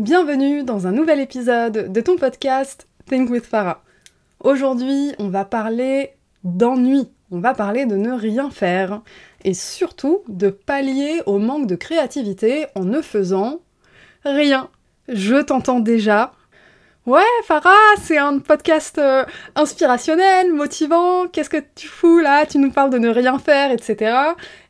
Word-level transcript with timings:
Bienvenue 0.00 0.62
dans 0.62 0.86
un 0.86 0.92
nouvel 0.92 1.20
épisode 1.20 1.92
de 1.92 2.00
ton 2.00 2.16
podcast 2.16 2.88
Think 3.04 3.28
with 3.28 3.44
Farah. 3.44 3.82
Aujourd'hui, 4.42 5.12
on 5.18 5.28
va 5.28 5.44
parler 5.44 6.12
d'ennui, 6.42 7.10
on 7.30 7.38
va 7.38 7.52
parler 7.52 7.84
de 7.84 7.96
ne 7.96 8.10
rien 8.10 8.48
faire 8.48 9.02
et 9.44 9.52
surtout 9.52 10.22
de 10.26 10.48
pallier 10.48 11.20
au 11.26 11.38
manque 11.38 11.66
de 11.66 11.74
créativité 11.74 12.64
en 12.74 12.84
ne 12.84 13.02
faisant 13.02 13.60
rien. 14.24 14.70
Je 15.10 15.36
t'entends 15.36 15.80
déjà. 15.80 16.32
Ouais, 17.06 17.22
Farah, 17.44 17.70
c'est 18.02 18.18
un 18.18 18.40
podcast 18.40 18.98
euh, 18.98 19.24
inspirationnel, 19.54 20.52
motivant. 20.52 21.28
Qu'est-ce 21.28 21.48
que 21.48 21.62
tu 21.74 21.88
fous 21.88 22.18
là? 22.18 22.44
Tu 22.44 22.58
nous 22.58 22.70
parles 22.70 22.90
de 22.90 22.98
ne 22.98 23.08
rien 23.08 23.38
faire, 23.38 23.72
etc. 23.72 24.14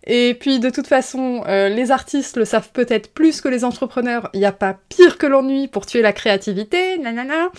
Et 0.07 0.35
puis 0.35 0.61
de 0.61 0.71
toute 0.71 0.87
façon, 0.87 1.43
euh, 1.49 1.69
les 1.69 1.91
artistes 1.91 2.37
le 2.37 2.45
savent 2.45 2.71
peut-être 2.73 3.13
plus 3.13 3.41
que 3.41 3.49
les 3.49 3.65
entrepreneurs. 3.65 4.31
Il 4.33 4.39
n'y 4.41 4.47
a 4.47 4.53
pas 4.53 4.79
pire 4.89 5.19
que 5.19 5.27
l'ennui 5.27 5.67
pour 5.67 5.87
tuer 5.87 6.03
la 6.03 6.13
créativité. 6.13 6.99
Nanana. 6.99 7.51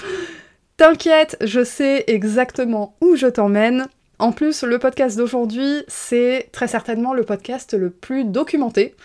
T'inquiète, 0.77 1.37
je 1.41 1.65
sais 1.65 2.05
exactement 2.07 2.95
où 3.01 3.17
je 3.17 3.27
t'emmène. 3.27 3.87
En 4.19 4.31
plus, 4.31 4.63
le 4.63 4.79
podcast 4.79 5.17
d'aujourd'hui, 5.17 5.83
c'est 5.89 6.47
très 6.53 6.67
certainement 6.67 7.13
le 7.13 7.23
podcast 7.23 7.73
le 7.73 7.89
plus 7.89 8.23
documenté 8.23 8.95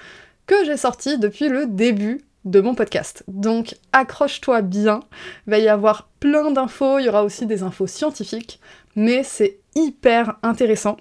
que 0.46 0.64
j'ai 0.64 0.76
sorti 0.76 1.18
depuis 1.18 1.48
le 1.48 1.66
début 1.66 2.20
de 2.46 2.60
mon 2.60 2.74
podcast. 2.74 3.24
Donc 3.28 3.74
accroche-toi 3.92 4.62
bien, 4.62 5.00
il 5.46 5.50
va 5.50 5.58
y 5.58 5.68
avoir 5.68 6.08
plein 6.20 6.50
d'infos, 6.50 6.98
il 6.98 7.04
y 7.04 7.08
aura 7.08 7.24
aussi 7.24 7.44
des 7.44 7.62
infos 7.62 7.86
scientifiques, 7.86 8.60
mais 8.94 9.22
c'est 9.22 9.58
hyper 9.74 10.36
intéressant. 10.42 10.96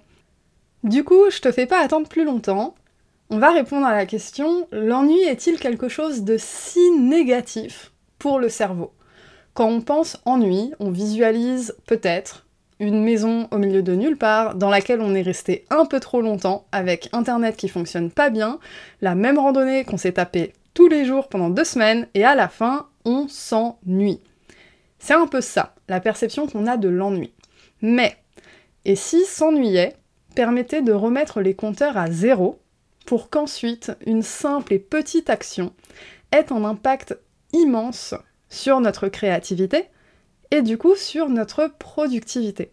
Du 0.83 1.03
coup, 1.03 1.29
je 1.29 1.39
te 1.39 1.51
fais 1.51 1.65
pas 1.65 1.81
attendre 1.81 2.09
plus 2.09 2.25
longtemps. 2.25 2.75
On 3.29 3.39
va 3.39 3.51
répondre 3.51 3.87
à 3.87 3.95
la 3.95 4.05
question 4.05 4.67
l'ennui 4.71 5.21
est-il 5.21 5.59
quelque 5.59 5.87
chose 5.87 6.23
de 6.23 6.35
si 6.37 6.91
négatif 6.91 7.91
pour 8.19 8.39
le 8.39 8.49
cerveau? 8.49 8.91
Quand 9.53 9.67
on 9.67 9.81
pense 9.81 10.17
ennui, 10.25 10.73
on 10.79 10.91
visualise 10.91 11.75
peut-être 11.87 12.45
une 12.79 13.03
maison 13.03 13.47
au 13.51 13.57
milieu 13.57 13.81
de 13.81 13.95
nulle 13.95 14.17
part, 14.17 14.55
dans 14.55 14.69
laquelle 14.69 14.99
on 14.99 15.15
est 15.15 15.21
resté 15.21 15.65
un 15.69 15.85
peu 15.85 15.99
trop 16.01 16.21
longtemps, 16.21 16.65
avec 16.73 17.07
internet 17.13 17.55
qui 17.55 17.69
fonctionne 17.69 18.11
pas 18.11 18.29
bien, 18.29 18.59
la 19.01 19.15
même 19.15 19.39
randonnée 19.39 19.85
qu'on 19.85 19.97
s'est 19.97 20.13
tapé 20.13 20.51
tous 20.75 20.87
les 20.87 21.05
jours 21.05 21.29
pendant 21.29 21.49
deux 21.49 21.63
semaines, 21.63 22.07
et 22.13 22.23
à 22.23 22.35
la 22.35 22.47
fin, 22.47 22.89
on 23.05 23.27
s'ennuie. 23.27 24.21
C'est 24.99 25.15
un 25.15 25.25
peu 25.25 25.41
ça, 25.41 25.73
la 25.87 25.99
perception 25.99 26.45
qu'on 26.45 26.67
a 26.67 26.77
de 26.77 26.89
l'ennui. 26.89 27.33
Mais, 27.81 28.15
et 28.83 28.95
si 28.95 29.25
s'ennuyait 29.25 29.95
permettait 30.35 30.83
de 30.83 30.93
remettre 30.93 31.41
les 31.41 31.55
compteurs 31.55 31.97
à 31.97 32.11
zéro 32.11 32.59
pour 33.05 33.29
qu'ensuite 33.29 33.91
une 34.05 34.21
simple 34.21 34.73
et 34.73 34.79
petite 34.79 35.29
action 35.29 35.73
ait 36.31 36.51
un 36.51 36.63
impact 36.65 37.17
immense 37.53 38.13
sur 38.49 38.81
notre 38.81 39.07
créativité 39.07 39.85
et 40.51 40.61
du 40.61 40.77
coup 40.77 40.95
sur 40.95 41.29
notre 41.29 41.71
productivité. 41.79 42.71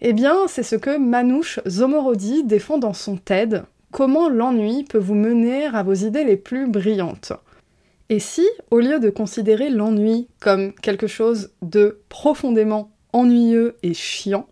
Eh 0.00 0.12
bien, 0.12 0.46
c'est 0.46 0.62
ce 0.62 0.76
que 0.76 0.96
Manouche 0.96 1.60
Zomorodi 1.66 2.44
défend 2.44 2.78
dans 2.78 2.92
son 2.92 3.16
TED, 3.16 3.64
Comment 3.90 4.28
l'ennui 4.28 4.84
peut 4.84 4.98
vous 4.98 5.14
mener 5.14 5.66
à 5.66 5.82
vos 5.82 5.94
idées 5.94 6.24
les 6.24 6.36
plus 6.36 6.68
brillantes. 6.68 7.32
Et 8.10 8.20
si, 8.20 8.46
au 8.70 8.80
lieu 8.80 9.00
de 9.00 9.10
considérer 9.10 9.70
l'ennui 9.70 10.28
comme 10.40 10.72
quelque 10.74 11.06
chose 11.06 11.52
de 11.62 12.00
profondément 12.08 12.90
ennuyeux 13.12 13.76
et 13.82 13.94
chiant, 13.94 14.46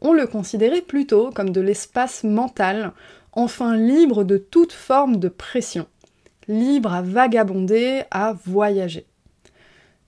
on 0.00 0.12
le 0.12 0.26
considérait 0.26 0.82
plutôt 0.82 1.30
comme 1.30 1.50
de 1.50 1.60
l'espace 1.60 2.24
mental, 2.24 2.92
enfin 3.32 3.76
libre 3.76 4.24
de 4.24 4.36
toute 4.38 4.72
forme 4.72 5.16
de 5.16 5.28
pression, 5.28 5.86
libre 6.48 6.92
à 6.92 7.02
vagabonder, 7.02 8.02
à 8.10 8.34
voyager. 8.44 9.06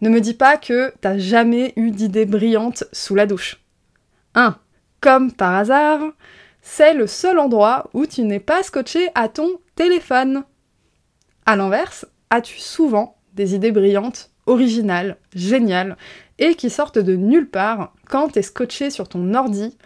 Ne 0.00 0.10
me 0.10 0.20
dis 0.20 0.34
pas 0.34 0.56
que 0.56 0.92
t'as 1.00 1.18
jamais 1.18 1.72
eu 1.76 1.90
d'idées 1.90 2.26
brillantes 2.26 2.84
sous 2.92 3.14
la 3.14 3.26
douche. 3.26 3.60
1. 4.34 4.56
Comme 5.00 5.32
par 5.32 5.54
hasard, 5.54 6.00
c'est 6.70 6.92
le 6.92 7.06
seul 7.06 7.38
endroit 7.38 7.88
où 7.94 8.04
tu 8.04 8.22
n'es 8.22 8.40
pas 8.40 8.62
scotché 8.62 9.08
à 9.14 9.28
ton 9.28 9.48
téléphone. 9.74 10.44
A 11.46 11.56
l'inverse, 11.56 12.06
as-tu 12.28 12.58
souvent 12.58 13.16
des 13.32 13.54
idées 13.54 13.72
brillantes, 13.72 14.30
originales, 14.46 15.16
géniales, 15.34 15.96
et 16.38 16.54
qui 16.54 16.68
sortent 16.68 16.98
de 16.98 17.16
nulle 17.16 17.48
part 17.48 17.94
quand 18.06 18.28
t'es 18.28 18.42
scotché 18.42 18.90
sur 18.90 19.08
ton 19.08 19.34
ordi 19.34 19.76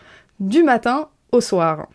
du 0.41 0.65
matin 0.65 1.09
au 1.31 1.41
soir? 1.41 1.87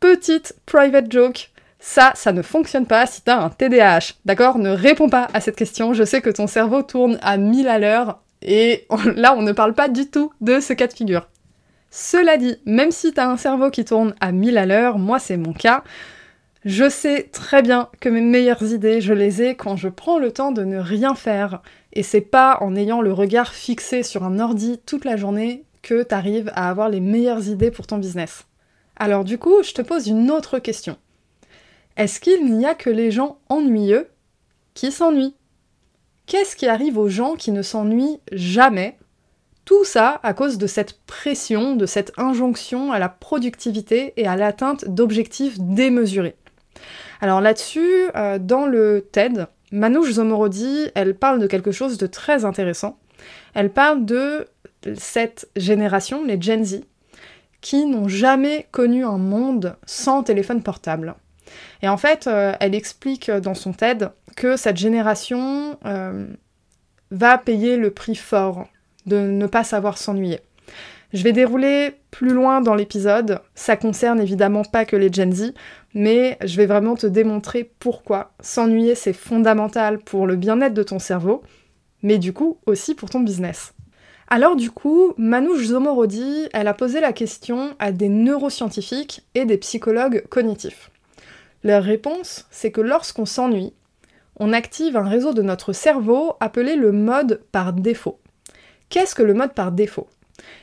Petite 0.00 0.56
private 0.64 1.12
joke, 1.12 1.50
ça, 1.78 2.12
ça 2.14 2.32
ne 2.32 2.42
fonctionne 2.42 2.86
pas 2.86 3.06
si 3.06 3.20
t'as 3.20 3.38
un 3.38 3.50
TDAH, 3.50 4.14
d'accord? 4.24 4.58
Ne 4.58 4.70
réponds 4.70 5.10
pas 5.10 5.28
à 5.34 5.40
cette 5.40 5.56
question, 5.56 5.92
je 5.92 6.02
sais 6.04 6.22
que 6.22 6.30
ton 6.30 6.46
cerveau 6.46 6.82
tourne 6.82 7.18
à 7.20 7.36
1000 7.36 7.68
à 7.68 7.78
l'heure, 7.78 8.22
et 8.40 8.86
là 9.16 9.34
on 9.36 9.42
ne 9.42 9.52
parle 9.52 9.74
pas 9.74 9.88
du 9.88 10.08
tout 10.08 10.32
de 10.40 10.60
ce 10.60 10.72
cas 10.72 10.86
de 10.86 10.94
figure. 10.94 11.28
Cela 11.98 12.36
dit, 12.36 12.58
même 12.66 12.90
si 12.90 13.14
t'as 13.14 13.26
un 13.26 13.38
cerveau 13.38 13.70
qui 13.70 13.82
tourne 13.82 14.14
à 14.20 14.30
1000 14.30 14.58
à 14.58 14.66
l'heure, 14.66 14.98
moi 14.98 15.18
c'est 15.18 15.38
mon 15.38 15.54
cas, 15.54 15.82
je 16.66 16.90
sais 16.90 17.30
très 17.32 17.62
bien 17.62 17.88
que 18.00 18.10
mes 18.10 18.20
meilleures 18.20 18.62
idées, 18.64 19.00
je 19.00 19.14
les 19.14 19.40
ai 19.40 19.54
quand 19.54 19.76
je 19.76 19.88
prends 19.88 20.18
le 20.18 20.30
temps 20.30 20.52
de 20.52 20.62
ne 20.62 20.76
rien 20.76 21.14
faire. 21.14 21.62
Et 21.94 22.02
c'est 22.02 22.20
pas 22.20 22.58
en 22.60 22.76
ayant 22.76 23.00
le 23.00 23.14
regard 23.14 23.54
fixé 23.54 24.02
sur 24.02 24.24
un 24.24 24.38
ordi 24.40 24.78
toute 24.84 25.06
la 25.06 25.16
journée 25.16 25.64
que 25.80 26.02
t'arrives 26.02 26.52
à 26.54 26.68
avoir 26.68 26.90
les 26.90 27.00
meilleures 27.00 27.48
idées 27.48 27.70
pour 27.70 27.86
ton 27.86 27.96
business. 27.96 28.44
Alors 28.96 29.24
du 29.24 29.38
coup, 29.38 29.62
je 29.62 29.72
te 29.72 29.80
pose 29.80 30.06
une 30.06 30.30
autre 30.30 30.58
question. 30.58 30.98
Est-ce 31.96 32.20
qu'il 32.20 32.44
n'y 32.58 32.66
a 32.66 32.74
que 32.74 32.90
les 32.90 33.10
gens 33.10 33.38
ennuyeux 33.48 34.06
qui 34.74 34.92
s'ennuient? 34.92 35.34
Qu'est-ce 36.26 36.56
qui 36.56 36.66
arrive 36.66 36.98
aux 36.98 37.08
gens 37.08 37.36
qui 37.36 37.52
ne 37.52 37.62
s'ennuient 37.62 38.20
jamais? 38.32 38.98
Tout 39.66 39.84
ça 39.84 40.20
à 40.22 40.32
cause 40.32 40.58
de 40.58 40.68
cette 40.68 41.00
pression, 41.06 41.74
de 41.74 41.86
cette 41.86 42.12
injonction 42.18 42.92
à 42.92 43.00
la 43.00 43.08
productivité 43.08 44.14
et 44.16 44.28
à 44.28 44.36
l'atteinte 44.36 44.88
d'objectifs 44.88 45.58
démesurés. 45.58 46.36
Alors 47.20 47.40
là-dessus, 47.40 48.06
euh, 48.14 48.38
dans 48.38 48.66
le 48.66 49.08
TED, 49.10 49.48
Manouche 49.72 50.12
Zomorodi, 50.12 50.86
elle 50.94 51.16
parle 51.16 51.40
de 51.40 51.48
quelque 51.48 51.72
chose 51.72 51.98
de 51.98 52.06
très 52.06 52.44
intéressant. 52.44 52.96
Elle 53.54 53.70
parle 53.70 54.04
de 54.04 54.46
cette 54.94 55.48
génération, 55.56 56.24
les 56.24 56.40
Gen 56.40 56.64
Z, 56.64 56.82
qui 57.60 57.86
n'ont 57.86 58.06
jamais 58.06 58.68
connu 58.70 59.04
un 59.04 59.18
monde 59.18 59.74
sans 59.84 60.22
téléphone 60.22 60.62
portable. 60.62 61.16
Et 61.82 61.88
en 61.88 61.96
fait, 61.96 62.28
euh, 62.28 62.52
elle 62.60 62.76
explique 62.76 63.32
dans 63.32 63.54
son 63.54 63.72
TED 63.72 64.10
que 64.36 64.56
cette 64.56 64.76
génération 64.76 65.76
euh, 65.86 66.28
va 67.10 67.36
payer 67.36 67.76
le 67.76 67.90
prix 67.90 68.14
fort 68.14 68.68
de 69.06 69.16
ne 69.16 69.46
pas 69.46 69.64
savoir 69.64 69.98
s'ennuyer. 69.98 70.40
Je 71.12 71.22
vais 71.22 71.32
dérouler 71.32 71.94
plus 72.10 72.34
loin 72.34 72.60
dans 72.60 72.74
l'épisode, 72.74 73.40
ça 73.54 73.76
concerne 73.76 74.20
évidemment 74.20 74.64
pas 74.64 74.84
que 74.84 74.96
les 74.96 75.12
Gen 75.12 75.32
Z, 75.32 75.54
mais 75.94 76.36
je 76.44 76.56
vais 76.56 76.66
vraiment 76.66 76.96
te 76.96 77.06
démontrer 77.06 77.70
pourquoi 77.78 78.32
s'ennuyer 78.40 78.94
c'est 78.94 79.12
fondamental 79.12 79.98
pour 79.98 80.26
le 80.26 80.36
bien-être 80.36 80.74
de 80.74 80.82
ton 80.82 80.98
cerveau, 80.98 81.42
mais 82.02 82.18
du 82.18 82.32
coup 82.32 82.58
aussi 82.66 82.94
pour 82.94 83.08
ton 83.08 83.20
business. 83.20 83.72
Alors 84.28 84.56
du 84.56 84.72
coup, 84.72 85.14
Manouche 85.16 85.66
Zomorodi, 85.66 86.48
elle 86.52 86.66
a 86.66 86.74
posé 86.74 87.00
la 87.00 87.12
question 87.12 87.76
à 87.78 87.92
des 87.92 88.08
neuroscientifiques 88.08 89.24
et 89.36 89.44
des 89.44 89.58
psychologues 89.58 90.24
cognitifs. 90.28 90.90
Leur 91.62 91.84
réponse, 91.84 92.46
c'est 92.50 92.72
que 92.72 92.80
lorsqu'on 92.80 93.26
s'ennuie, 93.26 93.72
on 94.38 94.52
active 94.52 94.96
un 94.96 95.08
réseau 95.08 95.32
de 95.32 95.42
notre 95.42 95.72
cerveau 95.72 96.34
appelé 96.40 96.76
le 96.76 96.92
mode 96.92 97.42
par 97.52 97.72
défaut. 97.72 98.18
Qu'est-ce 98.88 99.14
que 99.14 99.22
le 99.22 99.34
mode 99.34 99.52
par 99.52 99.72
défaut? 99.72 100.08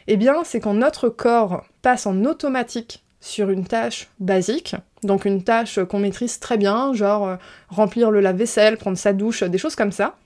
Eh 0.08 0.18
bien, 0.18 0.44
c'est 0.44 0.60
quand 0.60 0.74
notre 0.74 1.10
corps 1.10 1.66
passe 1.82 2.06
en 2.06 2.26
automatique 2.26 3.04
sur 3.20 3.50
une 3.50 3.66
tâche 3.66 4.10
basique, 4.20 4.76
donc 5.04 5.26
une 5.26 5.44
tâche 5.44 5.80
qu'on 5.84 6.00
maîtrise 6.00 6.40
très 6.40 6.58
bien, 6.58 6.94
genre 6.94 7.28
euh, 7.28 7.36
remplir 7.70 8.12
le 8.12 8.20
lave-vaisselle, 8.20 8.78
prendre 8.78 8.98
sa 8.98 9.14
douche, 9.14 9.44
des 9.44 9.58
choses 9.58 9.76
comme 9.76 9.92
ça, 9.92 10.18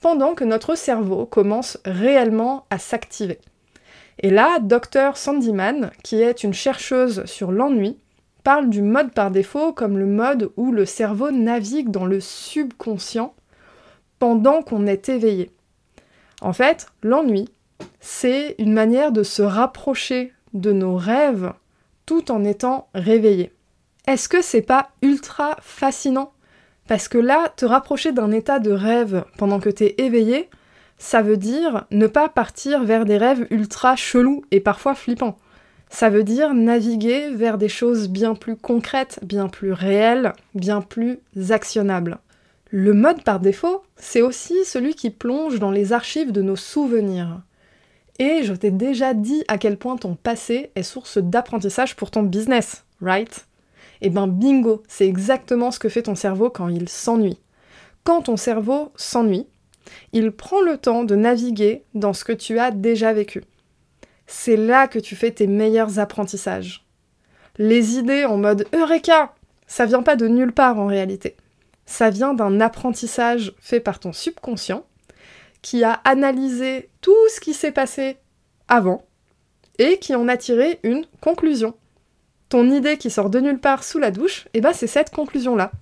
pendant 0.00 0.34
que 0.34 0.44
notre 0.44 0.76
cerveau 0.76 1.26
commence 1.26 1.78
réellement 1.84 2.66
à 2.70 2.78
s'activer. 2.78 3.40
Et 4.20 4.30
là, 4.30 4.58
Dr 4.60 5.16
Sandyman, 5.16 5.90
qui 6.02 6.20
est 6.22 6.44
une 6.44 6.54
chercheuse 6.54 7.24
sur 7.24 7.52
l'ennui, 7.52 7.98
parle 8.44 8.68
du 8.68 8.82
mode 8.82 9.12
par 9.12 9.30
défaut 9.30 9.72
comme 9.72 9.98
le 9.98 10.06
mode 10.06 10.50
où 10.56 10.72
le 10.72 10.86
cerveau 10.86 11.30
navigue 11.30 11.90
dans 11.90 12.06
le 12.06 12.20
subconscient 12.20 13.34
pendant 14.18 14.62
qu'on 14.62 14.86
est 14.86 15.08
éveillé. 15.08 15.50
En 16.40 16.52
fait, 16.52 16.86
l'ennui, 17.02 17.48
c'est 18.00 18.54
une 18.58 18.72
manière 18.72 19.12
de 19.12 19.22
se 19.22 19.42
rapprocher 19.42 20.32
de 20.54 20.72
nos 20.72 20.96
rêves 20.96 21.52
tout 22.06 22.30
en 22.30 22.44
étant 22.44 22.88
réveillé. 22.94 23.52
Est-ce 24.06 24.28
que 24.28 24.40
c'est 24.40 24.62
pas 24.62 24.90
ultra 25.02 25.56
fascinant? 25.60 26.32
Parce 26.86 27.08
que 27.08 27.18
là, 27.18 27.52
te 27.56 27.66
rapprocher 27.66 28.12
d'un 28.12 28.30
état 28.30 28.58
de 28.58 28.70
rêve 28.70 29.24
pendant 29.36 29.60
que 29.60 29.68
t'es 29.68 29.96
éveillé, 29.98 30.48
ça 30.96 31.22
veut 31.22 31.36
dire 31.36 31.84
ne 31.90 32.06
pas 32.06 32.28
partir 32.28 32.84
vers 32.84 33.04
des 33.04 33.18
rêves 33.18 33.46
ultra 33.50 33.96
chelous 33.96 34.44
et 34.50 34.60
parfois 34.60 34.94
flippants. 34.94 35.38
Ça 35.90 36.08
veut 36.08 36.24
dire 36.24 36.54
naviguer 36.54 37.30
vers 37.30 37.58
des 37.58 37.68
choses 37.68 38.08
bien 38.08 38.34
plus 38.34 38.56
concrètes, 38.56 39.20
bien 39.22 39.48
plus 39.48 39.72
réelles, 39.72 40.32
bien 40.54 40.80
plus 40.80 41.20
actionnables. 41.50 42.18
Le 42.70 42.92
mode 42.92 43.22
par 43.24 43.40
défaut, 43.40 43.82
c'est 43.96 44.20
aussi 44.20 44.66
celui 44.66 44.94
qui 44.94 45.08
plonge 45.08 45.58
dans 45.58 45.70
les 45.70 45.94
archives 45.94 46.32
de 46.32 46.42
nos 46.42 46.56
souvenirs. 46.56 47.40
Et 48.18 48.42
je 48.42 48.52
t'ai 48.52 48.70
déjà 48.70 49.14
dit 49.14 49.42
à 49.48 49.56
quel 49.56 49.78
point 49.78 49.96
ton 49.96 50.16
passé 50.16 50.70
est 50.74 50.82
source 50.82 51.16
d'apprentissage 51.16 51.96
pour 51.96 52.10
ton 52.10 52.22
business, 52.22 52.84
right? 53.00 53.46
Eh 54.02 54.10
ben 54.10 54.26
bingo, 54.26 54.82
c'est 54.86 55.06
exactement 55.06 55.70
ce 55.70 55.78
que 55.78 55.88
fait 55.88 56.02
ton 56.02 56.14
cerveau 56.14 56.50
quand 56.50 56.68
il 56.68 56.90
s'ennuie. 56.90 57.38
Quand 58.04 58.22
ton 58.22 58.36
cerveau 58.36 58.92
s'ennuie, 58.96 59.46
il 60.12 60.30
prend 60.30 60.60
le 60.60 60.76
temps 60.76 61.04
de 61.04 61.16
naviguer 61.16 61.84
dans 61.94 62.12
ce 62.12 62.24
que 62.24 62.32
tu 62.34 62.58
as 62.58 62.70
déjà 62.70 63.14
vécu. 63.14 63.44
C'est 64.26 64.58
là 64.58 64.88
que 64.88 64.98
tu 64.98 65.16
fais 65.16 65.30
tes 65.30 65.46
meilleurs 65.46 65.98
apprentissages. 66.00 66.84
Les 67.56 67.96
idées 67.96 68.26
en 68.26 68.36
mode 68.36 68.66
Eureka, 68.74 69.34
ça 69.66 69.86
vient 69.86 70.02
pas 70.02 70.16
de 70.16 70.28
nulle 70.28 70.52
part 70.52 70.78
en 70.78 70.86
réalité. 70.86 71.34
Ça 71.88 72.10
vient 72.10 72.34
d'un 72.34 72.60
apprentissage 72.60 73.54
fait 73.60 73.80
par 73.80 73.98
ton 73.98 74.12
subconscient 74.12 74.84
qui 75.62 75.84
a 75.84 75.94
analysé 76.04 76.90
tout 77.00 77.16
ce 77.34 77.40
qui 77.40 77.54
s'est 77.54 77.72
passé 77.72 78.18
avant 78.68 79.06
et 79.78 79.98
qui 79.98 80.14
en 80.14 80.28
a 80.28 80.36
tiré 80.36 80.80
une 80.82 81.06
conclusion. 81.22 81.74
Ton 82.50 82.70
idée 82.70 82.98
qui 82.98 83.08
sort 83.10 83.30
de 83.30 83.40
nulle 83.40 83.58
part 83.58 83.84
sous 83.84 83.98
la 83.98 84.10
douche, 84.10 84.48
eh 84.52 84.60
ben 84.60 84.74
c'est 84.74 84.86
cette 84.86 85.10
conclusion-là. 85.10 85.72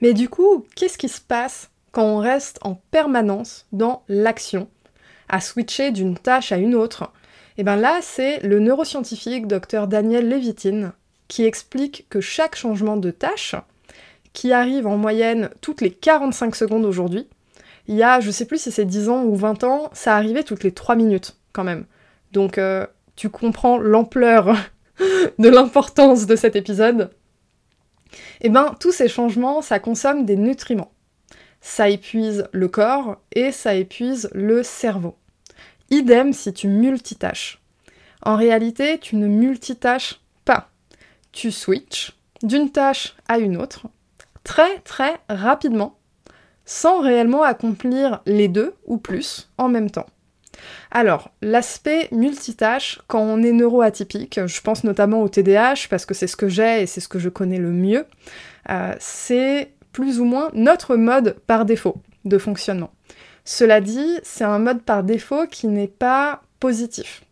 Mais 0.00 0.14
du 0.14 0.30
coup, 0.30 0.66
qu'est-ce 0.74 0.96
qui 0.96 1.10
se 1.10 1.20
passe 1.20 1.68
quand 1.92 2.04
on 2.04 2.18
reste 2.18 2.58
en 2.62 2.76
permanence 2.90 3.66
dans 3.70 4.04
l'action, 4.08 4.66
à 5.28 5.42
switcher 5.42 5.90
d'une 5.90 6.16
tâche 6.16 6.52
à 6.52 6.56
une 6.56 6.74
autre? 6.74 7.12
Eh 7.58 7.64
bien 7.64 7.76
là, 7.76 7.98
c'est 8.00 8.40
le 8.40 8.60
neuroscientifique 8.60 9.46
Dr 9.46 9.88
Daniel 9.88 10.26
Levitin 10.26 10.94
qui 11.28 11.44
explique 11.44 12.06
que 12.08 12.22
chaque 12.22 12.56
changement 12.56 12.96
de 12.96 13.10
tâche, 13.10 13.54
qui 14.32 14.52
arrive 14.52 14.86
en 14.86 14.96
moyenne 14.96 15.50
toutes 15.60 15.80
les 15.80 15.90
45 15.90 16.54
secondes 16.54 16.84
aujourd'hui, 16.84 17.28
il 17.88 17.96
y 17.96 18.02
a, 18.02 18.20
je 18.20 18.30
sais 18.30 18.44
plus 18.44 18.60
si 18.60 18.70
c'est 18.70 18.84
10 18.84 19.08
ans 19.08 19.24
ou 19.24 19.34
20 19.34 19.64
ans, 19.64 19.90
ça 19.92 20.14
arrivait 20.14 20.44
toutes 20.44 20.62
les 20.62 20.72
3 20.72 20.94
minutes 20.94 21.36
quand 21.52 21.64
même. 21.64 21.86
Donc 22.32 22.58
euh, 22.58 22.86
tu 23.16 23.30
comprends 23.30 23.78
l'ampleur 23.78 24.54
de 25.38 25.48
l'importance 25.48 26.26
de 26.26 26.36
cet 26.36 26.54
épisode. 26.54 27.10
Eh 28.40 28.50
ben, 28.50 28.76
tous 28.78 28.92
ces 28.92 29.08
changements, 29.08 29.62
ça 29.62 29.80
consomme 29.80 30.24
des 30.24 30.36
nutriments. 30.36 30.92
Ça 31.60 31.88
épuise 31.88 32.46
le 32.52 32.68
corps 32.68 33.16
et 33.34 33.52
ça 33.52 33.74
épuise 33.74 34.28
le 34.32 34.62
cerveau. 34.62 35.16
Idem 35.90 36.32
si 36.32 36.52
tu 36.52 36.68
multitâches. 36.68 37.60
En 38.22 38.36
réalité, 38.36 38.98
tu 38.98 39.16
ne 39.16 39.26
multitâches 39.26 40.20
pas. 40.44 40.70
Tu 41.32 41.50
switches 41.50 42.12
d'une 42.42 42.70
tâche 42.70 43.16
à 43.26 43.38
une 43.38 43.56
autre 43.56 43.86
très 44.48 44.78
très 44.78 45.20
rapidement 45.28 45.98
sans 46.64 47.02
réellement 47.02 47.42
accomplir 47.42 48.22
les 48.24 48.48
deux 48.48 48.74
ou 48.86 48.96
plus 48.96 49.50
en 49.58 49.68
même 49.68 49.90
temps. 49.90 50.06
Alors, 50.90 51.30
l'aspect 51.42 52.08
multitâche, 52.12 52.98
quand 53.08 53.20
on 53.20 53.42
est 53.42 53.52
neuroatypique, 53.52 54.40
je 54.46 54.60
pense 54.62 54.84
notamment 54.84 55.20
au 55.20 55.28
TDAH 55.28 55.88
parce 55.90 56.06
que 56.06 56.14
c'est 56.14 56.26
ce 56.26 56.36
que 56.36 56.48
j'ai 56.48 56.82
et 56.82 56.86
c'est 56.86 57.02
ce 57.02 57.08
que 57.08 57.18
je 57.18 57.28
connais 57.28 57.58
le 57.58 57.72
mieux, 57.72 58.06
euh, 58.70 58.94
c'est 58.98 59.72
plus 59.92 60.18
ou 60.18 60.24
moins 60.24 60.48
notre 60.54 60.96
mode 60.96 61.36
par 61.46 61.66
défaut 61.66 61.96
de 62.24 62.38
fonctionnement. 62.38 62.90
Cela 63.44 63.82
dit, 63.82 64.18
c'est 64.22 64.44
un 64.44 64.58
mode 64.58 64.80
par 64.80 65.02
défaut 65.02 65.46
qui 65.46 65.66
n'est 65.66 65.88
pas 65.88 66.40
positif, 66.58 67.22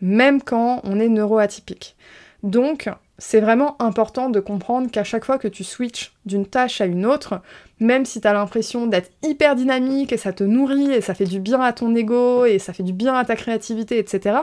même 0.00 0.40
quand 0.40 0.80
on 0.84 0.98
est 1.00 1.08
neuroatypique. 1.08 1.96
Donc, 2.42 2.88
c'est 3.20 3.40
vraiment 3.40 3.76
important 3.82 4.30
de 4.30 4.40
comprendre 4.40 4.90
qu'à 4.90 5.04
chaque 5.04 5.26
fois 5.26 5.38
que 5.38 5.46
tu 5.46 5.62
switches 5.62 6.12
d'une 6.24 6.46
tâche 6.46 6.80
à 6.80 6.86
une 6.86 7.04
autre, 7.04 7.42
même 7.78 8.06
si 8.06 8.20
tu 8.20 8.26
as 8.26 8.32
l'impression 8.32 8.86
d'être 8.86 9.10
hyper 9.22 9.56
dynamique 9.56 10.10
et 10.12 10.16
ça 10.16 10.32
te 10.32 10.42
nourrit 10.42 10.90
et 10.90 11.02
ça 11.02 11.14
fait 11.14 11.26
du 11.26 11.38
bien 11.38 11.60
à 11.60 11.74
ton 11.74 11.94
ego 11.94 12.46
et 12.46 12.58
ça 12.58 12.72
fait 12.72 12.82
du 12.82 12.94
bien 12.94 13.14
à 13.14 13.24
ta 13.26 13.36
créativité, 13.36 13.98
etc., 13.98 14.38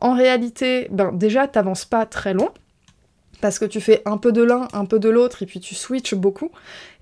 en 0.00 0.14
réalité, 0.14 0.86
ben 0.90 1.12
déjà, 1.12 1.48
t'avances 1.48 1.84
pas 1.84 2.06
très 2.06 2.32
loin 2.32 2.52
parce 3.40 3.58
que 3.58 3.64
tu 3.64 3.80
fais 3.80 4.00
un 4.04 4.16
peu 4.16 4.32
de 4.32 4.42
l'un, 4.42 4.68
un 4.72 4.84
peu 4.84 4.98
de 4.98 5.08
l'autre, 5.08 5.42
et 5.42 5.46
puis 5.46 5.60
tu 5.60 5.74
switches 5.74 6.14
beaucoup. 6.14 6.50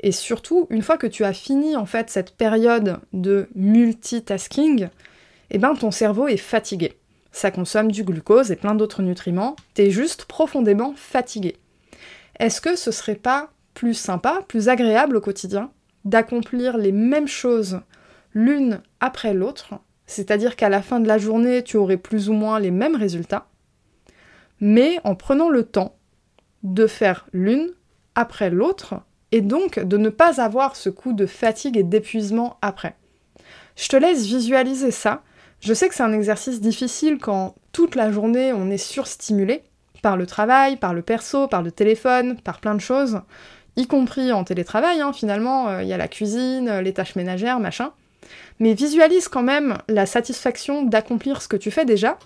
Et 0.00 0.12
surtout, 0.12 0.66
une 0.70 0.82
fois 0.82 0.98
que 0.98 1.06
tu 1.06 1.24
as 1.24 1.32
fini 1.32 1.76
en 1.76 1.86
fait 1.86 2.10
cette 2.10 2.36
période 2.36 2.98
de 3.12 3.48
multitasking, 3.54 4.88
eh 5.50 5.58
ben 5.58 5.74
ton 5.74 5.90
cerveau 5.90 6.26
est 6.26 6.36
fatigué 6.36 6.96
ça 7.36 7.50
consomme 7.50 7.92
du 7.92 8.02
glucose 8.02 8.50
et 8.50 8.56
plein 8.56 8.74
d'autres 8.74 9.02
nutriments, 9.02 9.56
t'es 9.74 9.90
juste 9.90 10.24
profondément 10.24 10.94
fatigué. 10.96 11.56
Est-ce 12.38 12.62
que 12.62 12.76
ce 12.76 12.90
serait 12.90 13.14
pas 13.14 13.50
plus 13.74 13.92
sympa, 13.92 14.40
plus 14.48 14.70
agréable 14.70 15.16
au 15.16 15.20
quotidien 15.20 15.70
d'accomplir 16.06 16.78
les 16.78 16.92
mêmes 16.92 17.28
choses 17.28 17.80
l'une 18.32 18.80
après 19.00 19.34
l'autre, 19.34 19.74
c'est-à-dire 20.06 20.56
qu'à 20.56 20.70
la 20.70 20.80
fin 20.80 20.98
de 20.98 21.08
la 21.08 21.18
journée, 21.18 21.62
tu 21.62 21.76
aurais 21.76 21.98
plus 21.98 22.30
ou 22.30 22.32
moins 22.32 22.58
les 22.58 22.70
mêmes 22.70 22.96
résultats, 22.96 23.48
mais 24.60 24.98
en 25.04 25.14
prenant 25.14 25.50
le 25.50 25.64
temps 25.64 25.98
de 26.62 26.86
faire 26.86 27.26
l'une 27.34 27.70
après 28.14 28.48
l'autre, 28.48 28.94
et 29.30 29.42
donc 29.42 29.78
de 29.78 29.98
ne 29.98 30.08
pas 30.08 30.40
avoir 30.40 30.74
ce 30.74 30.88
coup 30.88 31.12
de 31.12 31.26
fatigue 31.26 31.76
et 31.76 31.82
d'épuisement 31.82 32.56
après. 32.62 32.96
Je 33.76 33.88
te 33.88 33.96
laisse 33.96 34.24
visualiser 34.24 34.90
ça, 34.90 35.22
je 35.66 35.74
sais 35.74 35.88
que 35.88 35.96
c'est 35.96 36.04
un 36.04 36.12
exercice 36.12 36.60
difficile 36.60 37.18
quand 37.18 37.56
toute 37.72 37.96
la 37.96 38.12
journée 38.12 38.52
on 38.52 38.70
est 38.70 38.78
surstimulé 38.78 39.64
par 40.00 40.16
le 40.16 40.24
travail, 40.24 40.76
par 40.76 40.94
le 40.94 41.02
perso, 41.02 41.48
par 41.48 41.60
le 41.60 41.72
téléphone, 41.72 42.36
par 42.40 42.60
plein 42.60 42.76
de 42.76 42.80
choses, 42.80 43.20
y 43.74 43.88
compris 43.88 44.30
en 44.30 44.44
télétravail, 44.44 45.00
hein, 45.00 45.12
finalement, 45.12 45.68
euh, 45.68 45.82
il 45.82 45.88
y 45.88 45.92
a 45.92 45.96
la 45.96 46.06
cuisine, 46.06 46.78
les 46.78 46.92
tâches 46.92 47.16
ménagères, 47.16 47.58
machin. 47.58 47.90
Mais 48.60 48.74
visualise 48.74 49.26
quand 49.26 49.42
même 49.42 49.76
la 49.88 50.06
satisfaction 50.06 50.84
d'accomplir 50.84 51.42
ce 51.42 51.48
que 51.48 51.56
tu 51.56 51.72
fais 51.72 51.84
déjà, 51.84 52.16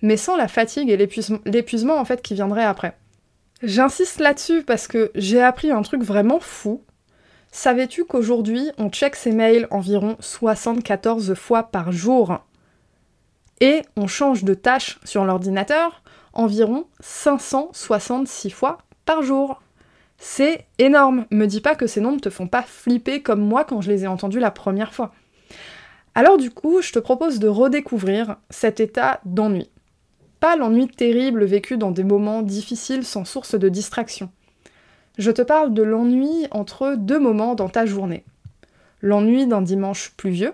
mais 0.00 0.16
sans 0.16 0.36
la 0.36 0.46
fatigue 0.46 0.88
et 0.88 0.96
l'épuisement 0.96 1.98
en 1.98 2.04
fait 2.04 2.22
qui 2.22 2.34
viendrait 2.34 2.64
après. 2.64 2.96
J'insiste 3.64 4.20
là-dessus 4.20 4.62
parce 4.62 4.86
que 4.86 5.10
j'ai 5.16 5.42
appris 5.42 5.72
un 5.72 5.82
truc 5.82 6.04
vraiment 6.04 6.38
fou. 6.38 6.84
Savais-tu 7.50 8.04
qu'aujourd'hui 8.04 8.70
on 8.78 8.90
check 8.90 9.16
ses 9.16 9.32
mails 9.32 9.66
environ 9.72 10.16
74 10.20 11.34
fois 11.34 11.64
par 11.64 11.90
jour? 11.90 12.45
Et 13.60 13.82
on 13.96 14.06
change 14.06 14.44
de 14.44 14.54
tâche 14.54 14.98
sur 15.04 15.24
l'ordinateur 15.24 16.02
environ 16.32 16.86
566 17.00 18.50
fois 18.50 18.78
par 19.04 19.22
jour. 19.22 19.62
C'est 20.18 20.66
énorme. 20.78 21.26
Me 21.30 21.46
dis 21.46 21.60
pas 21.60 21.74
que 21.74 21.86
ces 21.86 22.00
nombres 22.00 22.20
te 22.20 22.30
font 22.30 22.48
pas 22.48 22.62
flipper 22.62 23.22
comme 23.22 23.40
moi 23.40 23.64
quand 23.64 23.80
je 23.80 23.90
les 23.90 24.04
ai 24.04 24.06
entendus 24.06 24.40
la 24.40 24.50
première 24.50 24.94
fois. 24.94 25.12
Alors 26.14 26.38
du 26.38 26.50
coup, 26.50 26.80
je 26.80 26.92
te 26.92 26.98
propose 26.98 27.38
de 27.38 27.48
redécouvrir 27.48 28.36
cet 28.50 28.80
état 28.80 29.20
d'ennui. 29.24 29.70
Pas 30.40 30.56
l'ennui 30.56 30.88
terrible 30.88 31.44
vécu 31.44 31.76
dans 31.76 31.90
des 31.90 32.04
moments 32.04 32.42
difficiles 32.42 33.04
sans 33.04 33.24
source 33.24 33.54
de 33.54 33.68
distraction. 33.68 34.30
Je 35.18 35.30
te 35.30 35.42
parle 35.42 35.72
de 35.72 35.82
l'ennui 35.82 36.46
entre 36.50 36.94
deux 36.96 37.18
moments 37.18 37.54
dans 37.54 37.68
ta 37.68 37.86
journée. 37.86 38.24
L'ennui 39.00 39.46
d'un 39.46 39.62
dimanche 39.62 40.12
pluvieux, 40.16 40.52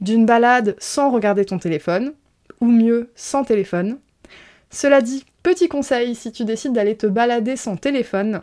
d'une 0.00 0.26
balade 0.26 0.76
sans 0.78 1.10
regarder 1.10 1.44
ton 1.44 1.58
téléphone, 1.58 2.14
ou 2.60 2.66
mieux 2.66 3.10
sans 3.14 3.44
téléphone. 3.44 3.98
Cela 4.70 5.00
dit, 5.00 5.24
petit 5.42 5.68
conseil, 5.68 6.14
si 6.14 6.30
tu 6.30 6.44
décides 6.44 6.72
d'aller 6.72 6.96
te 6.96 7.06
balader 7.06 7.56
sans 7.56 7.76
téléphone, 7.76 8.42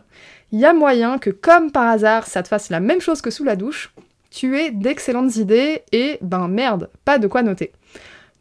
il 0.52 0.60
y 0.60 0.64
a 0.64 0.72
moyen 0.72 1.18
que 1.18 1.30
comme 1.30 1.70
par 1.70 1.86
hasard 1.86 2.26
ça 2.26 2.42
te 2.42 2.48
fasse 2.48 2.70
la 2.70 2.80
même 2.80 3.00
chose 3.00 3.22
que 3.22 3.30
sous 3.30 3.44
la 3.44 3.56
douche, 3.56 3.92
tu 4.30 4.58
aies 4.58 4.70
d'excellentes 4.70 5.36
idées 5.36 5.82
et 5.92 6.18
ben 6.20 6.48
merde, 6.48 6.90
pas 7.04 7.18
de 7.18 7.26
quoi 7.26 7.42
noter. 7.42 7.72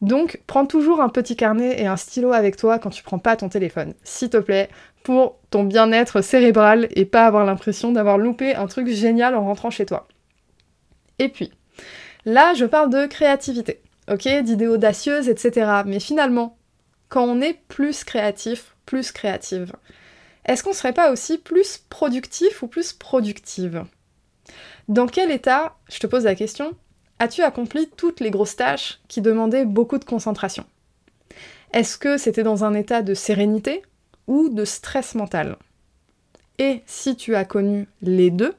Donc 0.01 0.41
prends 0.45 0.65
toujours 0.65 1.01
un 1.01 1.09
petit 1.09 1.35
carnet 1.35 1.81
et 1.81 1.87
un 1.87 1.97
stylo 1.97 2.33
avec 2.33 2.57
toi 2.57 2.77
quand 2.77 2.89
tu 2.89 3.03
prends 3.03 3.19
pas 3.19 3.35
ton 3.35 3.49
téléphone, 3.49 3.93
s'il 4.03 4.29
te 4.29 4.37
plaît, 4.37 4.69
pour 5.03 5.37
ton 5.49 5.63
bien-être 5.63 6.21
cérébral 6.21 6.87
et 6.91 7.05
pas 7.05 7.25
avoir 7.25 7.45
l'impression 7.45 7.91
d'avoir 7.91 8.17
loupé 8.17 8.53
un 8.53 8.67
truc 8.67 8.87
génial 8.89 9.35
en 9.35 9.45
rentrant 9.45 9.69
chez 9.69 9.85
toi. 9.85 10.07
Et 11.19 11.29
puis, 11.29 11.51
Là, 12.27 12.53
je 12.53 12.65
parle 12.65 12.89
de 12.89 13.05
créativité, 13.05 13.81
ok, 14.11 14.27
d'idées 14.43 14.67
audacieuses, 14.67 15.29
etc. 15.29 15.83
Mais 15.85 16.01
finalement, 16.01 16.57
quand 17.07 17.23
on 17.23 17.39
est 17.39 17.57
plus 17.69 18.03
créatif, 18.03 18.75
plus 18.85 19.13
créative, 19.13 19.71
est-ce 20.43 20.61
qu'on 20.61 20.73
serait 20.73 20.91
pas 20.91 21.09
aussi 21.09 21.37
plus 21.37 21.77
productif 21.77 22.61
ou 22.61 22.67
plus 22.67 22.91
productive? 22.91 23.85
Dans 24.89 25.07
quel 25.07 25.31
état, 25.31 25.77
je 25.89 25.99
te 25.99 26.07
pose 26.07 26.25
la 26.25 26.35
question, 26.35 26.73
as-tu 27.19 27.43
accompli 27.43 27.87
toutes 27.95 28.19
les 28.19 28.29
grosses 28.29 28.57
tâches 28.57 28.99
qui 29.07 29.21
demandaient 29.21 29.63
beaucoup 29.63 29.97
de 29.97 30.03
concentration? 30.03 30.65
Est-ce 31.71 31.97
que 31.97 32.17
c'était 32.17 32.43
dans 32.43 32.65
un 32.65 32.73
état 32.73 33.03
de 33.03 33.13
sérénité 33.13 33.83
ou 34.27 34.49
de 34.49 34.65
stress 34.65 35.15
mental? 35.15 35.55
Et 36.59 36.81
si 36.87 37.15
tu 37.15 37.35
as 37.35 37.45
connu 37.45 37.87
les 38.01 38.31
deux, 38.31 38.53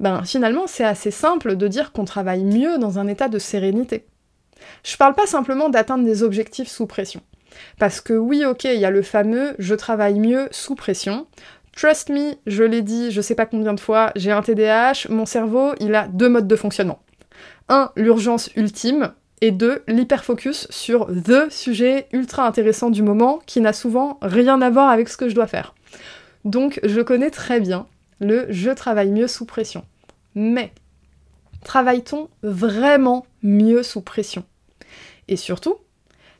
ben 0.00 0.24
finalement 0.24 0.66
c'est 0.66 0.84
assez 0.84 1.10
simple 1.10 1.56
de 1.56 1.68
dire 1.68 1.92
qu'on 1.92 2.04
travaille 2.04 2.44
mieux 2.44 2.78
dans 2.78 2.98
un 2.98 3.06
état 3.06 3.28
de 3.28 3.38
sérénité. 3.38 4.06
Je 4.82 4.96
parle 4.96 5.14
pas 5.14 5.26
simplement 5.26 5.68
d'atteindre 5.68 6.04
des 6.04 6.22
objectifs 6.22 6.68
sous 6.68 6.86
pression. 6.86 7.20
Parce 7.78 8.00
que 8.00 8.14
oui, 8.14 8.44
ok, 8.44 8.64
il 8.64 8.80
y 8.80 8.84
a 8.84 8.90
le 8.90 9.02
fameux 9.02 9.54
je 9.58 9.74
travaille 9.74 10.18
mieux 10.18 10.48
sous 10.50 10.74
pression. 10.74 11.26
Trust 11.76 12.08
me, 12.08 12.34
je 12.46 12.64
l'ai 12.64 12.82
dit 12.82 13.10
je 13.10 13.20
sais 13.20 13.34
pas 13.34 13.46
combien 13.46 13.74
de 13.74 13.80
fois, 13.80 14.12
j'ai 14.16 14.32
un 14.32 14.42
TDAH, 14.42 15.08
mon 15.10 15.26
cerveau, 15.26 15.72
il 15.80 15.94
a 15.94 16.08
deux 16.08 16.28
modes 16.28 16.48
de 16.48 16.56
fonctionnement. 16.56 17.00
Un, 17.68 17.90
l'urgence 17.96 18.50
ultime, 18.56 19.12
et 19.40 19.50
deux, 19.50 19.82
l'hyperfocus 19.88 20.66
sur 20.70 21.06
the 21.06 21.50
sujet 21.50 22.06
ultra 22.12 22.46
intéressant 22.46 22.88
du 22.88 23.02
moment 23.02 23.40
qui 23.44 23.60
n'a 23.60 23.74
souvent 23.74 24.18
rien 24.22 24.62
à 24.62 24.70
voir 24.70 24.88
avec 24.88 25.08
ce 25.08 25.18
que 25.18 25.28
je 25.28 25.34
dois 25.34 25.46
faire. 25.46 25.74
Donc 26.46 26.80
je 26.82 27.00
connais 27.02 27.30
très 27.30 27.60
bien 27.60 27.86
le 28.24 28.46
je 28.50 28.70
travaille 28.70 29.10
mieux 29.10 29.28
sous 29.28 29.44
pression. 29.44 29.84
Mais 30.34 30.72
travaille-t-on 31.64 32.28
vraiment 32.42 33.26
mieux 33.42 33.82
sous 33.82 34.00
pression? 34.00 34.44
Et 35.28 35.36
surtout, 35.36 35.76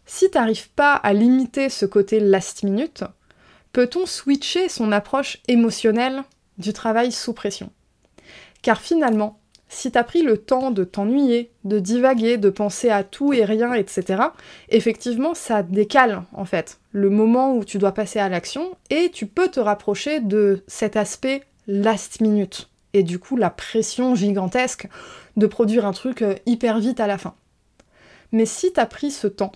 si 0.06 0.30
t'arrives 0.30 0.70
pas 0.70 0.94
à 0.94 1.12
limiter 1.12 1.68
ce 1.68 1.86
côté 1.86 2.20
last 2.20 2.62
minute, 2.62 3.04
peut-on 3.72 4.06
switcher 4.06 4.68
son 4.68 4.92
approche 4.92 5.38
émotionnelle 5.48 6.22
du 6.58 6.72
travail 6.72 7.12
sous 7.12 7.32
pression? 7.32 7.70
Car 8.62 8.80
finalement, 8.80 9.38
si 9.68 9.90
t'as 9.90 10.04
pris 10.04 10.22
le 10.22 10.38
temps 10.38 10.70
de 10.70 10.84
t'ennuyer, 10.84 11.50
de 11.64 11.78
divaguer, 11.78 12.36
de 12.36 12.50
penser 12.50 12.90
à 12.90 13.02
tout 13.02 13.32
et 13.32 13.44
rien, 13.44 13.72
etc., 13.74 14.22
effectivement, 14.68 15.34
ça 15.34 15.62
décale, 15.62 16.22
en 16.32 16.44
fait, 16.44 16.78
le 16.92 17.10
moment 17.10 17.56
où 17.56 17.64
tu 17.64 17.78
dois 17.78 17.92
passer 17.92 18.20
à 18.20 18.28
l'action, 18.28 18.76
et 18.90 19.10
tu 19.10 19.26
peux 19.26 19.48
te 19.48 19.60
rapprocher 19.60 20.20
de 20.20 20.62
cet 20.68 20.96
aspect 20.96 21.42
last 21.66 22.20
minute, 22.20 22.70
et 22.92 23.02
du 23.02 23.18
coup, 23.18 23.36
la 23.36 23.50
pression 23.50 24.14
gigantesque 24.14 24.88
de 25.36 25.46
produire 25.46 25.86
un 25.86 25.92
truc 25.92 26.22
euh, 26.22 26.34
hyper 26.46 26.78
vite 26.78 27.00
à 27.00 27.06
la 27.06 27.18
fin. 27.18 27.34
Mais 28.32 28.46
si 28.46 28.72
t'as 28.72 28.86
pris 28.86 29.10
ce 29.10 29.26
temps, 29.26 29.52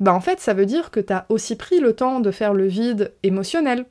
bah 0.00 0.12
en 0.12 0.20
fait, 0.20 0.40
ça 0.40 0.54
veut 0.54 0.66
dire 0.66 0.90
que 0.90 1.00
t'as 1.00 1.24
aussi 1.28 1.56
pris 1.56 1.80
le 1.80 1.94
temps 1.94 2.20
de 2.20 2.30
faire 2.30 2.52
le 2.52 2.66
vide 2.66 3.14
émotionnel, 3.22 3.86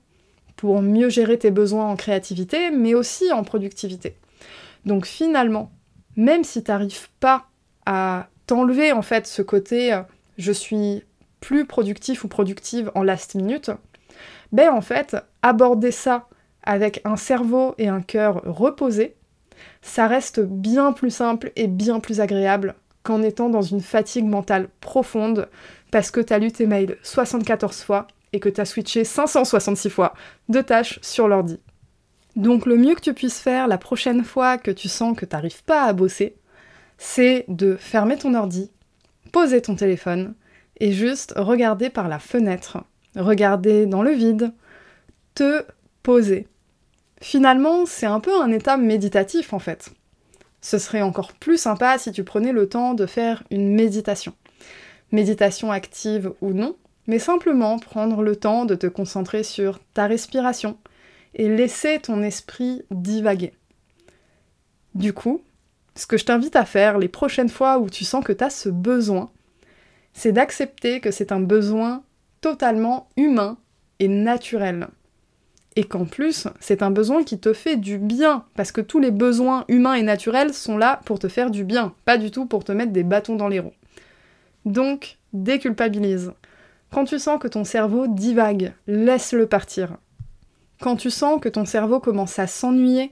pour 0.55 0.81
mieux 0.81 1.09
gérer 1.09 1.37
tes 1.37 1.51
besoins 1.51 1.89
en 1.89 1.95
créativité, 1.95 2.71
mais 2.71 2.93
aussi 2.93 3.31
en 3.31 3.43
productivité. 3.43 4.15
Donc 4.85 5.05
finalement, 5.05 5.71
même 6.15 6.43
si 6.43 6.63
tu 6.63 6.71
n'arrives 6.71 7.09
pas 7.19 7.47
à 7.85 8.29
t'enlever 8.47 8.91
en 8.91 9.01
fait 9.01 9.27
ce 9.27 9.41
côté 9.41 9.93
euh, 9.93 10.01
je 10.37 10.51
suis 10.51 11.03
plus 11.39 11.65
productif 11.65 12.23
ou 12.23 12.27
productive 12.27 12.91
en 12.95 13.03
last 13.03 13.35
minute, 13.35 13.71
ben 14.51 14.71
en 14.71 14.81
fait, 14.81 15.17
aborder 15.41 15.91
ça 15.91 16.27
avec 16.65 17.01
un 17.05 17.15
cerveau 17.15 17.75
et 17.77 17.87
un 17.87 18.01
cœur 18.01 18.41
reposés, 18.45 19.15
ça 19.81 20.07
reste 20.07 20.39
bien 20.41 20.91
plus 20.91 21.11
simple 21.11 21.51
et 21.55 21.67
bien 21.67 21.99
plus 21.99 22.21
agréable 22.21 22.75
qu'en 23.03 23.21
étant 23.21 23.49
dans 23.49 23.61
une 23.61 23.81
fatigue 23.81 24.25
mentale 24.25 24.67
profonde 24.81 25.47
parce 25.91 26.11
que 26.11 26.19
tu 26.19 26.33
as 26.33 26.39
lu 26.39 26.51
tes 26.51 26.65
mails 26.65 26.97
74 27.03 27.83
fois 27.83 28.07
et 28.33 28.39
que 28.39 28.49
tu 28.49 28.59
as 28.59 28.65
switché 28.65 29.03
566 29.03 29.89
fois 29.89 30.13
de 30.49 30.61
tâches 30.61 30.99
sur 31.01 31.27
l'ordi. 31.27 31.59
Donc 32.35 32.65
le 32.65 32.75
mieux 32.75 32.95
que 32.95 33.01
tu 33.01 33.13
puisses 33.13 33.39
faire 33.39 33.67
la 33.67 33.77
prochaine 33.77 34.23
fois 34.23 34.57
que 34.57 34.71
tu 34.71 34.89
sens 34.89 35.15
que 35.15 35.25
tu 35.25 35.33
n'arrives 35.33 35.63
pas 35.63 35.83
à 35.83 35.93
bosser, 35.93 36.35
c'est 36.97 37.45
de 37.47 37.75
fermer 37.75 38.17
ton 38.17 38.33
ordi, 38.33 38.71
poser 39.31 39.61
ton 39.61 39.75
téléphone 39.75 40.33
et 40.79 40.91
juste 40.91 41.33
regarder 41.37 41.89
par 41.89 42.09
la 42.09 42.19
fenêtre, 42.19 42.79
regarder 43.15 43.85
dans 43.85 44.01
le 44.01 44.11
vide, 44.11 44.51
te 45.33 45.63
poser. 46.03 46.47
Finalement, 47.25 47.87
c'est 47.87 48.05
un 48.05 48.19
peu 48.19 48.39
un 48.39 48.51
état 48.51 48.77
méditatif 48.77 49.51
en 49.51 49.57
fait. 49.57 49.89
Ce 50.61 50.77
serait 50.77 51.01
encore 51.01 51.33
plus 51.33 51.57
sympa 51.57 51.97
si 51.97 52.11
tu 52.11 52.23
prenais 52.23 52.51
le 52.51 52.69
temps 52.69 52.93
de 52.93 53.07
faire 53.07 53.41
une 53.49 53.73
méditation. 53.73 54.35
Méditation 55.11 55.71
active 55.71 56.33
ou 56.41 56.53
non, 56.53 56.75
mais 57.07 57.17
simplement 57.17 57.79
prendre 57.79 58.21
le 58.21 58.35
temps 58.35 58.65
de 58.65 58.75
te 58.75 58.85
concentrer 58.85 59.41
sur 59.41 59.79
ta 59.95 60.05
respiration, 60.05 60.77
et 61.33 61.49
laisser 61.49 61.97
ton 61.99 62.21
esprit 62.21 62.83
divaguer. 62.91 63.53
Du 64.93 65.11
coup, 65.11 65.41
ce 65.95 66.05
que 66.05 66.17
je 66.17 66.25
t'invite 66.25 66.55
à 66.55 66.63
faire 66.63 66.99
les 66.99 67.09
prochaines 67.09 67.49
fois 67.49 67.79
où 67.79 67.89
tu 67.89 68.05
sens 68.05 68.23
que 68.23 68.33
tu 68.33 68.43
as 68.43 68.51
ce 68.51 68.69
besoin, 68.69 69.31
c'est 70.13 70.31
d'accepter 70.31 71.01
que 71.01 71.09
c'est 71.09 71.31
un 71.31 71.41
besoin 71.41 72.03
totalement 72.41 73.09
humain 73.17 73.57
et 73.97 74.07
naturel. 74.07 74.89
Et 75.75 75.83
qu'en 75.83 76.05
plus, 76.05 76.47
c'est 76.59 76.81
un 76.81 76.91
besoin 76.91 77.23
qui 77.23 77.37
te 77.37 77.53
fait 77.53 77.75
du 77.75 77.97
bien, 77.97 78.45
parce 78.55 78.71
que 78.71 78.81
tous 78.81 78.99
les 78.99 79.11
besoins 79.11 79.65
humains 79.67 79.95
et 79.95 80.03
naturels 80.03 80.53
sont 80.53 80.77
là 80.77 81.01
pour 81.05 81.19
te 81.19 81.27
faire 81.27 81.51
du 81.51 81.63
bien, 81.63 81.93
pas 82.05 82.17
du 82.17 82.31
tout 82.31 82.45
pour 82.45 82.63
te 82.63 82.71
mettre 82.71 82.93
des 82.93 83.03
bâtons 83.03 83.35
dans 83.35 83.49
les 83.49 83.59
roues. 83.59 83.73
Donc, 84.63 85.17
déculpabilise. 85.33 86.31
Quand 86.91 87.03
tu 87.03 87.19
sens 87.19 87.39
que 87.39 87.47
ton 87.47 87.65
cerveau 87.65 88.07
divague, 88.07 88.73
laisse-le 88.87 89.47
partir. 89.47 89.97
Quand 90.79 90.95
tu 90.95 91.09
sens 91.09 91.41
que 91.41 91.49
ton 91.49 91.65
cerveau 91.65 91.99
commence 91.99 92.39
à 92.39 92.47
s'ennuyer, 92.47 93.11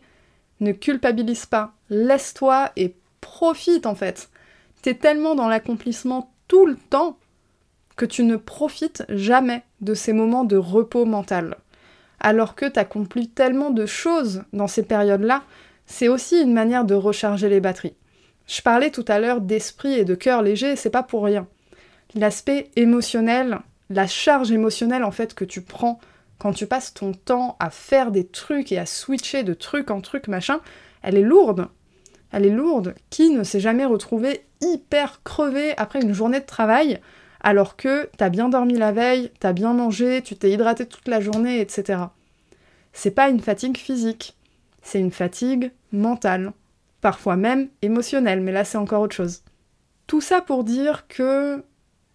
ne 0.61 0.71
culpabilise 0.71 1.45
pas, 1.45 1.73
laisse-toi 1.89 2.71
et 2.75 2.95
profite 3.19 3.85
en 3.85 3.95
fait. 3.95 4.29
T'es 4.81 4.93
tellement 4.93 5.35
dans 5.35 5.47
l'accomplissement 5.47 6.31
tout 6.47 6.65
le 6.65 6.75
temps 6.75 7.17
que 7.95 8.05
tu 8.05 8.23
ne 8.23 8.35
profites 8.35 9.03
jamais 9.09 9.63
de 9.81 9.93
ces 9.93 10.13
moments 10.13 10.43
de 10.43 10.57
repos 10.57 11.05
mental. 11.05 11.57
Alors 12.23 12.55
que 12.55 12.65
t'accomplis 12.65 13.27
tellement 13.27 13.69
de 13.69 13.85
choses 13.85 14.43
dans 14.53 14.67
ces 14.67 14.83
périodes-là, 14.83 15.43
c'est 15.85 16.07
aussi 16.07 16.41
une 16.41 16.53
manière 16.53 16.85
de 16.85 16.95
recharger 16.95 17.49
les 17.49 17.59
batteries. 17.59 17.95
Je 18.47 18.61
parlais 18.61 18.89
tout 18.89 19.05
à 19.07 19.19
l'heure 19.19 19.41
d'esprit 19.41 19.93
et 19.93 20.05
de 20.05 20.15
cœur 20.15 20.41
léger, 20.41 20.75
c'est 20.75 20.89
pas 20.89 21.03
pour 21.03 21.23
rien. 21.25 21.47
L'aspect 22.15 22.71
émotionnel, 22.75 23.59
la 23.89 24.07
charge 24.07 24.51
émotionnelle 24.51 25.03
en 25.03 25.11
fait 25.11 25.33
que 25.33 25.45
tu 25.45 25.61
prends 25.61 25.99
quand 26.37 26.53
tu 26.53 26.67
passes 26.67 26.93
ton 26.93 27.13
temps 27.13 27.55
à 27.59 27.69
faire 27.69 28.11
des 28.11 28.25
trucs 28.25 28.71
et 28.71 28.79
à 28.79 28.85
switcher 28.85 29.43
de 29.43 29.53
truc 29.53 29.91
en 29.91 30.01
truc, 30.01 30.27
machin, 30.27 30.59
elle 31.01 31.17
est 31.17 31.21
lourde. 31.21 31.67
Elle 32.31 32.45
est 32.45 32.49
lourde. 32.49 32.95
Qui 33.09 33.29
ne 33.29 33.43
s'est 33.43 33.59
jamais 33.59 33.85
retrouvé 33.85 34.45
hyper 34.61 35.21
crevé 35.23 35.73
après 35.77 36.01
une 36.01 36.13
journée 36.13 36.39
de 36.39 36.45
travail 36.45 36.99
alors 37.43 37.75
que 37.75 38.09
t'as 38.17 38.29
bien 38.29 38.49
dormi 38.49 38.75
la 38.75 38.93
veille, 38.93 39.31
t'as 39.39 39.53
bien 39.53 39.73
mangé, 39.73 40.21
tu 40.21 40.35
t'es 40.35 40.51
hydraté 40.51 40.85
toute 40.85 41.07
la 41.09 41.19
journée, 41.19 41.59
etc. 41.59 42.03
C'est 42.93 43.11
pas 43.11 43.29
une 43.29 43.41
fatigue 43.41 43.77
physique, 43.77 44.37
c'est 44.81 44.99
une 44.99 45.11
fatigue 45.11 45.71
mentale, 45.91 46.53
parfois 47.01 47.35
même 47.35 47.67
émotionnelle, 47.81 48.41
mais 48.41 48.53
là 48.53 48.63
c'est 48.63 48.77
encore 48.77 49.01
autre 49.01 49.15
chose. 49.15 49.43
Tout 50.07 50.21
ça 50.21 50.41
pour 50.41 50.63
dire 50.63 51.07
que 51.07 51.63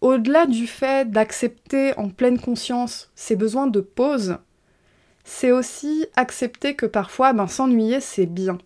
au-delà 0.00 0.46
du 0.46 0.66
fait 0.66 1.10
d'accepter 1.10 1.96
en 1.98 2.08
pleine 2.08 2.38
conscience 2.38 3.10
ses 3.14 3.36
besoins 3.36 3.66
de 3.66 3.80
pause, 3.80 4.38
c'est 5.24 5.52
aussi 5.52 6.06
accepter 6.16 6.74
que 6.74 6.86
parfois 6.86 7.34
ben, 7.34 7.48
s'ennuyer 7.48 8.00
c'est 8.00 8.26
bien. 8.26 8.58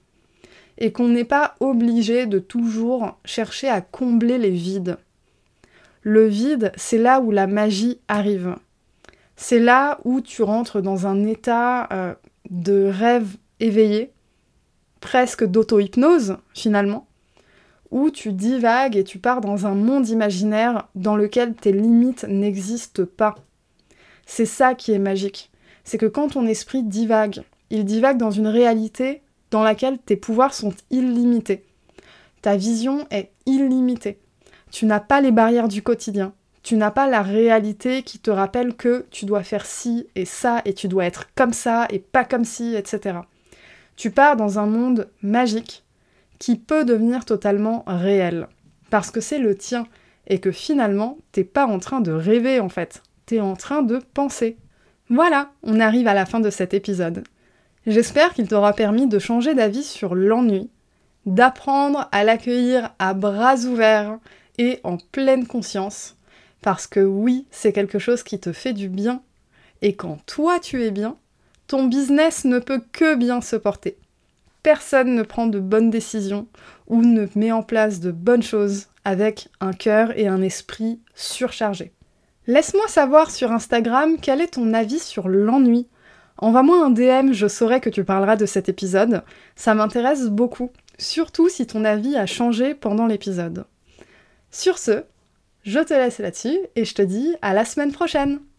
Et 0.78 0.92
qu'on 0.92 1.08
n'est 1.08 1.24
pas 1.24 1.54
obligé 1.60 2.26
de 2.26 2.38
toujours 2.38 3.18
chercher 3.24 3.68
à 3.68 3.80
combler 3.80 4.38
les 4.38 4.50
vides. 4.50 4.96
Le 6.02 6.26
vide, 6.26 6.72
c'est 6.76 6.98
là 6.98 7.20
où 7.20 7.30
la 7.30 7.46
magie 7.46 8.00
arrive. 8.08 8.56
C'est 9.36 9.60
là 9.60 10.00
où 10.04 10.20
tu 10.20 10.42
rentres 10.42 10.82
dans 10.82 11.06
un 11.06 11.24
état 11.24 11.88
euh, 11.92 12.14
de 12.50 12.90
rêve 12.92 13.36
éveillé, 13.60 14.12
presque 15.00 15.44
d'auto-hypnose 15.44 16.36
finalement, 16.54 17.06
où 17.90 18.10
tu 18.10 18.32
divagues 18.32 18.96
et 18.96 19.04
tu 19.04 19.18
pars 19.18 19.40
dans 19.40 19.66
un 19.66 19.74
monde 19.74 20.08
imaginaire 20.08 20.88
dans 20.94 21.14
lequel 21.14 21.54
tes 21.54 21.72
limites 21.72 22.24
n'existent 22.28 23.04
pas. 23.04 23.36
C'est 24.26 24.46
ça 24.46 24.74
qui 24.74 24.92
est 24.92 24.98
magique. 24.98 25.50
C'est 25.84 25.98
que 25.98 26.06
quand 26.06 26.30
ton 26.30 26.46
esprit 26.46 26.82
divague, 26.82 27.42
il 27.70 27.84
divague 27.84 28.18
dans 28.18 28.30
une 28.30 28.46
réalité 28.46 29.22
dans 29.50 29.62
laquelle 29.62 29.98
tes 29.98 30.16
pouvoirs 30.16 30.54
sont 30.54 30.72
illimités. 30.90 31.64
Ta 32.40 32.56
vision 32.56 33.06
est 33.10 33.30
illimitée. 33.46 34.18
Tu 34.72 34.86
n'as 34.86 35.00
pas 35.00 35.20
les 35.20 35.32
barrières 35.32 35.68
du 35.68 35.82
quotidien. 35.82 36.32
Tu 36.62 36.76
n'as 36.76 36.90
pas 36.90 37.06
la 37.06 37.22
réalité 37.22 38.02
qui 38.02 38.18
te 38.18 38.30
rappelle 38.30 38.74
que 38.74 39.04
tu 39.10 39.26
dois 39.26 39.42
faire 39.42 39.66
ci 39.66 40.06
et 40.14 40.24
ça 40.24 40.62
et 40.64 40.72
tu 40.72 40.88
dois 40.88 41.04
être 41.04 41.28
comme 41.34 41.52
ça 41.52 41.86
et 41.90 41.98
pas 41.98 42.24
comme 42.24 42.46
ci, 42.46 42.74
etc. 42.74 43.18
Tu 43.96 44.10
pars 44.10 44.34
dans 44.34 44.58
un 44.58 44.66
monde 44.66 45.10
magique 45.22 45.84
qui 46.38 46.56
peut 46.56 46.86
devenir 46.86 47.26
totalement 47.26 47.84
réel. 47.86 48.48
Parce 48.88 49.10
que 49.10 49.20
c'est 49.20 49.38
le 49.38 49.56
tien. 49.56 49.86
Et 50.26 50.38
que 50.38 50.52
finalement, 50.52 51.18
t'es 51.32 51.44
pas 51.44 51.66
en 51.66 51.78
train 51.78 52.00
de 52.00 52.12
rêver 52.12 52.58
en 52.58 52.68
fait. 52.68 53.02
T'es 53.26 53.40
en 53.40 53.56
train 53.56 53.82
de 53.82 53.98
penser. 54.14 54.56
Voilà, 55.10 55.50
on 55.62 55.80
arrive 55.80 56.08
à 56.08 56.14
la 56.14 56.24
fin 56.24 56.40
de 56.40 56.48
cet 56.48 56.72
épisode. 56.72 57.24
J'espère 57.86 58.32
qu'il 58.32 58.48
t'aura 58.48 58.72
permis 58.72 59.06
de 59.06 59.18
changer 59.18 59.54
d'avis 59.54 59.82
sur 59.82 60.14
l'ennui, 60.14 60.70
d'apprendre 61.26 62.08
à 62.12 62.24
l'accueillir 62.24 62.94
à 62.98 63.12
bras 63.12 63.56
ouverts 63.66 64.18
en 64.84 64.96
pleine 64.96 65.46
conscience. 65.46 66.16
Parce 66.62 66.86
que 66.86 67.00
oui, 67.00 67.46
c'est 67.50 67.72
quelque 67.72 67.98
chose 67.98 68.22
qui 68.22 68.38
te 68.38 68.52
fait 68.52 68.72
du 68.72 68.88
bien. 68.88 69.22
Et 69.80 69.94
quand 69.94 70.18
toi 70.26 70.60
tu 70.60 70.84
es 70.84 70.90
bien, 70.90 71.16
ton 71.66 71.86
business 71.86 72.44
ne 72.44 72.58
peut 72.58 72.82
que 72.92 73.14
bien 73.14 73.40
se 73.40 73.56
porter 73.56 73.96
personne 74.62 75.14
ne 75.14 75.22
prend 75.22 75.46
de 75.46 75.58
bonnes 75.58 75.90
décisions 75.90 76.46
ou 76.86 77.02
ne 77.02 77.26
met 77.34 77.52
en 77.52 77.62
place 77.62 78.00
de 78.00 78.12
bonnes 78.12 78.42
choses 78.42 78.86
avec 79.04 79.48
un 79.60 79.72
cœur 79.72 80.16
et 80.16 80.28
un 80.28 80.42
esprit 80.42 81.00
surchargés. 81.14 81.92
Laisse-moi 82.46 82.86
savoir 82.88 83.30
sur 83.30 83.52
Instagram 83.52 84.16
quel 84.20 84.40
est 84.40 84.54
ton 84.54 84.72
avis 84.74 84.98
sur 84.98 85.28
l'ennui 85.28 85.86
Envoie-moi 86.38 86.84
un 86.84 86.90
DM, 86.90 87.32
je 87.32 87.46
saurai 87.46 87.80
que 87.80 87.90
tu 87.90 88.04
parleras 88.04 88.36
de 88.36 88.46
cet 88.46 88.68
épisode. 88.68 89.22
Ça 89.54 89.74
m'intéresse 89.74 90.26
beaucoup, 90.26 90.70
surtout 90.98 91.48
si 91.48 91.66
ton 91.66 91.84
avis 91.84 92.16
a 92.16 92.26
changé 92.26 92.74
pendant 92.74 93.06
l'épisode. 93.06 93.64
Sur 94.52 94.76
ce, 94.76 95.04
je 95.64 95.80
te 95.80 95.94
laisse 95.94 96.18
là-dessus 96.18 96.58
et 96.76 96.84
je 96.84 96.94
te 96.94 97.00
dis 97.00 97.34
à 97.40 97.54
la 97.54 97.64
semaine 97.64 97.90
prochaine 97.90 98.42